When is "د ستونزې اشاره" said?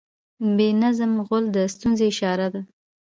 1.55-2.47